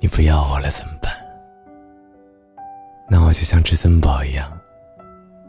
[0.00, 1.12] 你不要我了怎么办？
[3.08, 4.50] 那我就像至尊宝一样，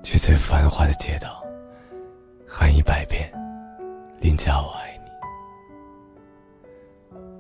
[0.04, 1.44] 去最繁华的街道，
[2.48, 3.32] 喊一百遍
[4.22, 5.10] “林佳，我爱你”。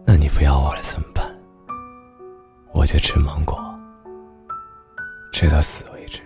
[0.06, 1.26] 那你不要我了怎么办？
[2.74, 3.58] 我就吃芒果，
[5.32, 6.22] 吃到死为止。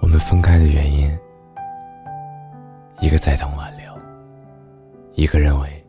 [0.00, 1.10] 我们分开的原因，
[3.00, 3.92] 一个在等挽留，
[5.12, 5.84] 一个认为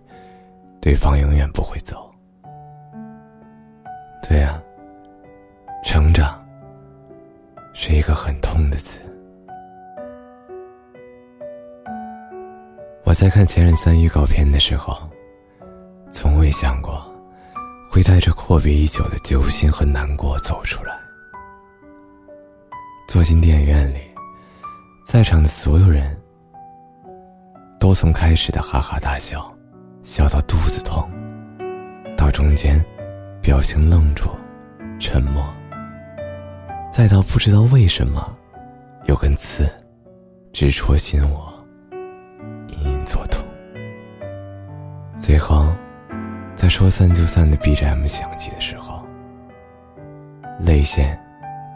[0.81, 2.09] 对方永远不会走。
[4.27, 4.61] 对啊，
[5.83, 6.45] 成长
[7.73, 9.01] 是一个很痛的词。
[13.03, 14.95] 我在看《前任三》预告片的时候，
[16.11, 17.03] 从未想过
[17.89, 20.95] 会带着阔别已久的揪心和难过走出来。
[23.07, 24.01] 坐进电影院里，
[25.03, 26.15] 在场的所有人
[27.79, 29.51] 都从开始的哈哈大笑，
[30.03, 31.09] 笑到肚子痛，
[32.17, 32.83] 到中间。
[33.41, 34.29] 表情愣住，
[34.99, 35.43] 沉默。
[36.91, 38.37] 再到不知道为什么，
[39.05, 39.67] 有根刺，
[40.51, 41.51] 直戳心窝，
[42.67, 43.43] 隐隐作痛。
[45.15, 45.73] 最后，
[46.53, 49.03] 在说散就散的 BGM 响起的时候，
[50.59, 51.17] 泪腺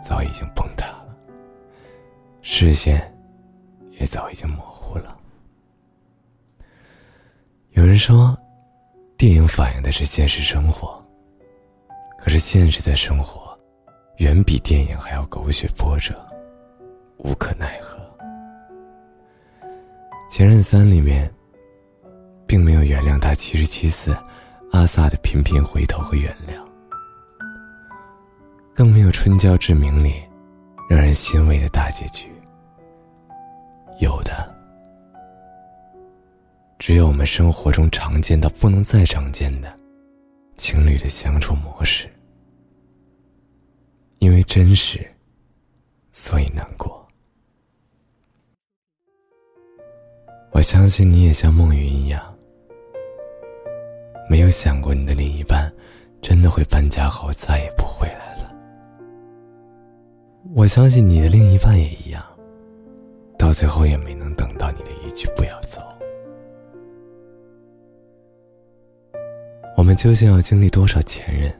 [0.01, 1.15] 早已经崩塌了，
[2.41, 3.11] 视线
[3.89, 5.17] 也早已经模糊了。
[7.73, 8.37] 有人说，
[9.17, 11.03] 电影反映的是现实生活。
[12.19, 13.57] 可是现实的生活，
[14.17, 16.13] 远比电影还要狗血波折，
[17.17, 17.97] 无可奈何。
[20.29, 21.29] 《前任三》里面，
[22.45, 24.15] 并没有原谅他七十七次
[24.71, 26.63] 阿萨的频频回头和原谅，
[28.75, 30.23] 更没有《春娇志明》里
[30.87, 32.31] 让人欣慰的大结局。
[33.99, 34.52] 有的，
[36.93, 39.79] 只有我们生活中常见到不能再常见的
[40.55, 42.07] 情侣的相处模式。
[44.19, 45.03] 因为真实，
[46.11, 47.03] 所以难过。
[50.51, 52.21] 我相信你也像梦云一样，
[54.29, 55.73] 没有想过你的另一半
[56.21, 58.53] 真的会搬家后再也不回来了。
[60.53, 62.23] 我相信你的另一半也一样，
[63.35, 65.81] 到最后也没能等到你的一句“不要走”。
[69.83, 71.53] 我们究竟要经历多少前任？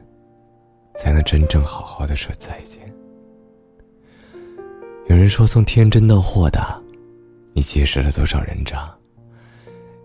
[0.96, 2.80] 才能真正好好的说再见。
[5.08, 6.80] 有人说，从天真到豁达，
[7.52, 8.90] 你结识了多少人渣？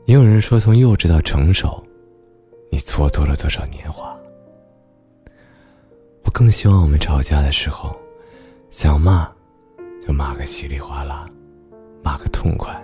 [0.03, 1.81] 也有人说，从幼稚到成熟，
[2.69, 4.13] 你蹉跎了多少年华？
[6.25, 7.95] 我更希望我们吵架的时候，
[8.69, 9.31] 想骂
[10.05, 11.25] 就骂个稀里哗啦，
[12.03, 12.75] 骂个痛快；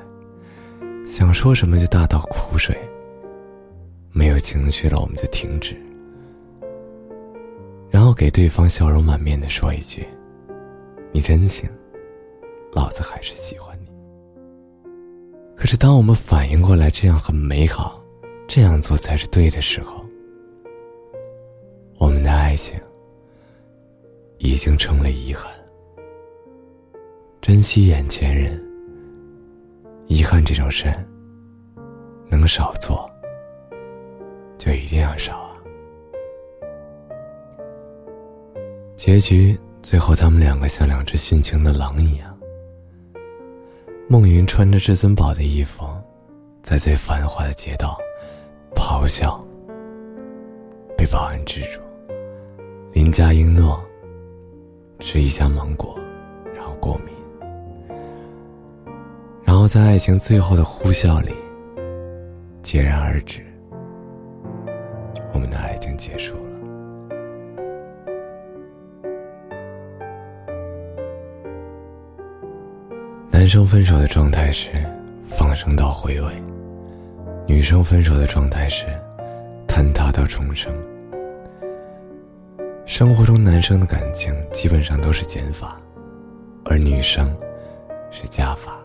[1.06, 2.74] 想说什么就大倒苦水，
[4.18, 5.76] 没有情绪了我们就停止。
[7.90, 10.08] 然后给对方笑容满面的说一句
[11.12, 11.70] ：“你真行，
[12.72, 13.92] 老子还是喜欢你。”
[15.54, 18.02] 可是当我们反应过来这样很美好，
[18.48, 20.06] 这样做才是对的时候，
[21.98, 22.80] 我们的爱情
[24.38, 25.52] 已经成了遗憾。
[27.42, 28.64] 珍惜眼前人，
[30.06, 30.88] 遗憾这种事，
[32.30, 33.10] 能少做
[34.66, 35.52] 就一定要少啊。
[38.96, 42.36] 结局最后，他们两个像两只殉情的狼一样。
[44.08, 45.86] 梦云穿着至尊宝的衣服，
[46.64, 47.96] 在最繁华的街道
[48.76, 49.40] 咆哮，
[50.98, 51.80] 被保安制住。
[52.92, 53.80] 林佳璎诺
[55.00, 56.00] 吃一下芒果，
[56.56, 57.14] 然后过敏，
[59.44, 61.34] 然后在爱情最后的呼啸里
[62.64, 63.46] 戛然而止。
[65.46, 66.42] 我们的爱情结束了。
[73.30, 74.72] 男生分手的状态是
[75.30, 76.34] 放生到回味，
[77.46, 78.88] 女生分手的状态是
[79.68, 80.74] 坍塌到重生。
[82.88, 85.80] 生活中，男生的感情基本上都是减法，
[86.64, 87.32] 而女生
[88.10, 88.80] 是加法。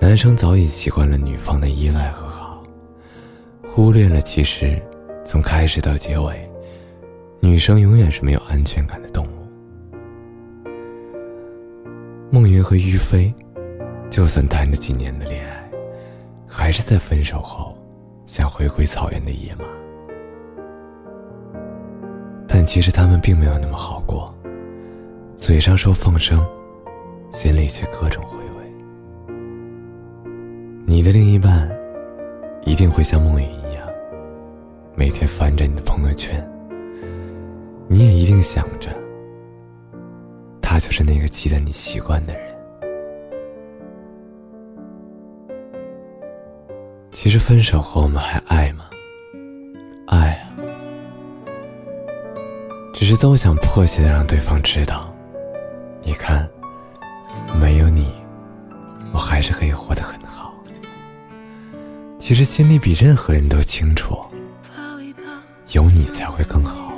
[0.00, 2.39] 男生早已习惯了女方的依赖和，
[3.72, 4.76] 忽略了其实
[5.24, 6.50] 从开始到结尾，
[7.38, 9.30] 女生永远是没有安全感的动物。
[12.32, 13.32] 孟云和于飞，
[14.10, 15.70] 就算谈了几年的恋爱，
[16.48, 17.78] 还是在分手后
[18.26, 19.64] 想回归草原的野马。
[22.48, 24.34] 但其实他们并没有那么好过，
[25.36, 26.44] 嘴上说放生，
[27.30, 29.44] 心里却各种回味。
[30.86, 31.70] 你的另一半，
[32.64, 33.48] 一定会像梦云，
[35.00, 36.46] 每天翻着你的朋友圈，
[37.88, 38.90] 你也一定想着，
[40.60, 42.54] 他就是那个记得你习惯的人。
[47.12, 48.90] 其实分手后我们还爱吗？
[50.06, 50.52] 爱啊，
[52.92, 55.10] 只是都想迫切的让对方知道，
[56.02, 56.46] 你看，
[57.58, 58.12] 没有你，
[59.14, 60.52] 我还是可以活得很好。
[62.18, 64.14] 其实心里比任何人都清楚，
[65.72, 66.92] 有你才会更好。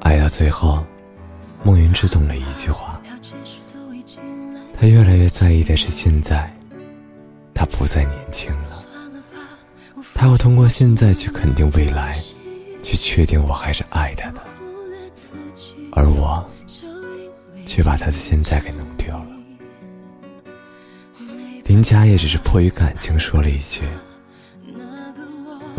[0.00, 0.84] 爱到最后，
[1.64, 3.00] 孟云只懂了一句话，
[4.78, 6.52] 他越来越在意的是现在。
[7.54, 8.84] 他不再年轻了，
[10.14, 12.18] 他要通过现在去肯定未来，
[12.82, 14.40] 去确定我还是爱他的，
[15.92, 16.44] 而我
[17.64, 19.26] 却把他的现在给弄丢了。
[21.66, 23.82] 林佳也只是迫于感情说了一句：“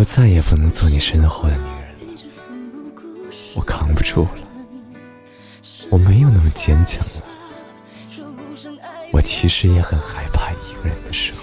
[0.04, 4.42] 我再也不能做你身后的女人了，我扛不住了，
[5.90, 7.24] 我没有那么坚强了，
[9.14, 11.40] 我其实也很害怕一个人的时候。”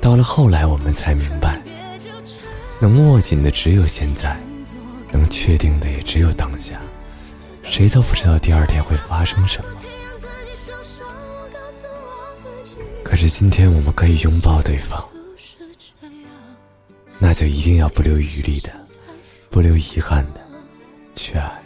[0.00, 1.60] 到了后来，我们才明白，
[2.80, 4.40] 能握紧的只有现在，
[5.12, 6.80] 能确定的也只有当下。
[7.62, 9.68] 谁都不知道第二天会发生什么。
[13.04, 15.06] 可是今天我们可以拥抱对方，
[17.22, 18.72] 那就一定要不留余力的、
[19.50, 20.40] 不留遗憾的
[21.14, 21.62] 去爱。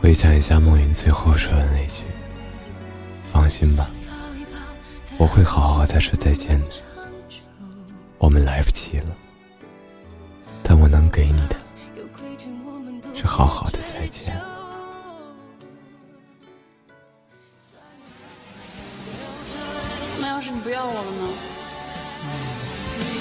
[0.00, 2.02] 回想一下梦云最后说的那句。
[3.32, 3.90] 放心吧，
[5.18, 6.66] 我会好好再说再见的。
[8.16, 9.14] 我们来不及了，
[10.62, 11.56] 但我能给你的，
[13.14, 14.40] 是好好的再见。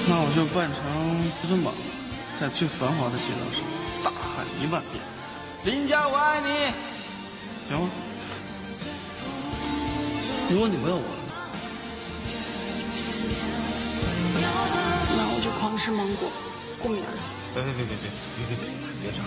[0.08, 0.80] 那我就扮成
[1.42, 1.74] 至尊宝，
[2.40, 3.62] 在最繁华的街道上
[4.04, 5.04] 大喊一万遍
[5.66, 6.72] ：“林佳，我爱你！”
[7.70, 7.90] 行吗？
[10.50, 11.02] 如果你不要我，
[15.18, 16.30] 那我就狂吃芒果，
[16.84, 17.34] 过敏而死。
[17.56, 18.06] 别别别别别
[18.46, 19.26] 别别别别唱！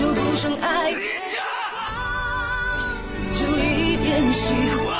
[0.00, 0.94] 说不上爱，
[3.34, 4.96] 就一点喜欢；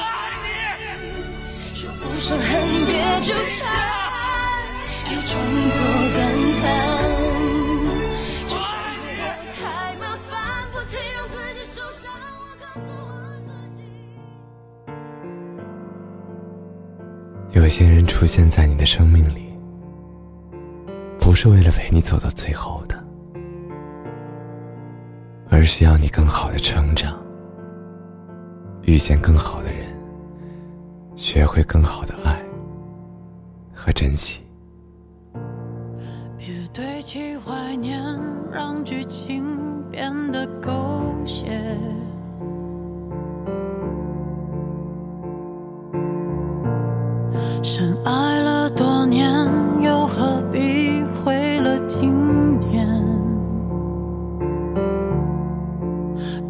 [1.72, 3.66] 说不上恨别纠缠，
[5.06, 5.32] 又装
[5.70, 5.80] 作
[6.14, 6.20] 感
[6.60, 6.62] 叹。
[8.46, 8.60] 就当作
[9.16, 9.18] 我
[9.56, 10.36] 太麻烦，
[10.70, 12.12] 不停让自己受伤。
[12.36, 13.02] 我告诉我
[13.48, 13.80] 自己，
[17.58, 19.46] 有些人出现在你的生命里，
[21.18, 22.99] 不是为了陪你走到最后的，
[25.60, 27.14] 而是要你更好的成长，
[28.84, 29.86] 遇见更好的人。
[31.16, 32.40] 学会更好的爱
[33.74, 34.40] 和珍惜。
[36.38, 38.02] 别堆砌怀念，
[38.50, 39.44] 让剧情
[39.90, 40.72] 变得狗
[41.26, 41.50] 血。
[47.62, 49.46] 深爱了多年，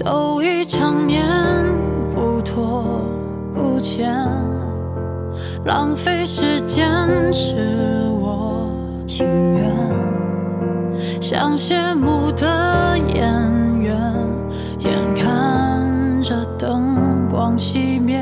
[0.04, 1.22] 都已成年，
[2.14, 3.02] 不拖
[3.54, 4.10] 不欠。
[5.64, 6.86] 浪费时间
[7.32, 8.70] 是我
[9.06, 9.70] 情愿，
[11.20, 13.22] 像谢幕的演
[13.78, 13.94] 员，
[14.78, 18.18] 眼看着灯光熄灭，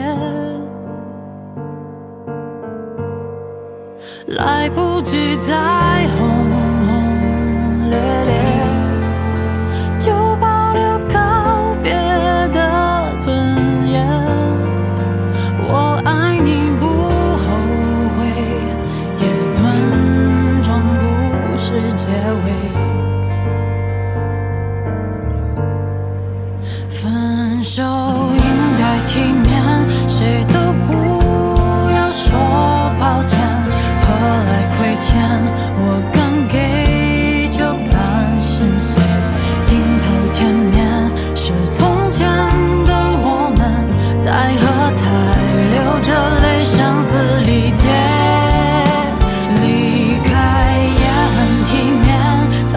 [4.27, 6.48] 来不及再轰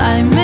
[0.01, 0.40] I'm.